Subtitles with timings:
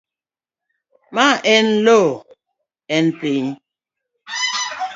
[1.15, 2.09] Ma en loo,
[2.97, 3.47] en piny.